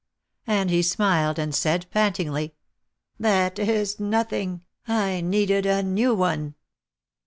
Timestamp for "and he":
0.47-0.81